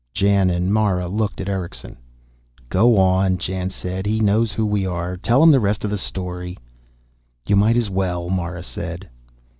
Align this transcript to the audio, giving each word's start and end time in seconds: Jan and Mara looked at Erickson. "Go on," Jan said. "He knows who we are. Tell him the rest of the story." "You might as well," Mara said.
Jan 0.15 0.49
and 0.49 0.73
Mara 0.73 1.07
looked 1.07 1.39
at 1.41 1.47
Erickson. 1.47 1.95
"Go 2.69 2.97
on," 2.97 3.37
Jan 3.37 3.69
said. 3.69 4.07
"He 4.07 4.19
knows 4.19 4.51
who 4.51 4.65
we 4.65 4.83
are. 4.83 5.15
Tell 5.15 5.43
him 5.43 5.51
the 5.51 5.59
rest 5.59 5.85
of 5.85 5.91
the 5.91 5.97
story." 5.99 6.57
"You 7.45 7.55
might 7.55 7.77
as 7.77 7.87
well," 7.87 8.27
Mara 8.31 8.63
said. 8.63 9.07